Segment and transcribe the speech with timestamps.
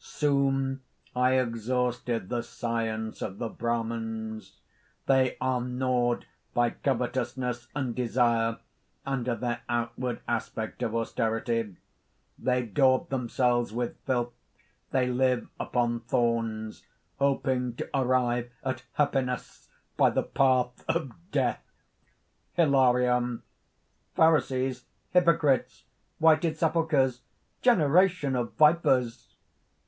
[0.00, 0.80] "Soon
[1.14, 4.58] I exhausted the science of the Brahmans.
[5.06, 8.58] They are gnawed by covetousness and desire
[9.06, 11.76] under their outward aspect of austerity;
[12.38, 14.32] they daub themselves with filth,
[14.90, 16.84] they live upon thorns,
[17.20, 21.62] hoping to arrive at happiness by the path of death!"
[22.54, 23.42] HILARION....
[24.16, 25.84] "Pharisees, hypocrites,
[26.18, 27.20] whited sepulchres,
[27.62, 29.30] generation of vipers!"